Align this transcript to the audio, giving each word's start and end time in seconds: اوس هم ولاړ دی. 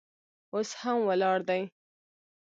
اوس 0.53 0.69
هم 0.81 0.97
ولاړ 1.09 1.37
دی. 1.49 1.61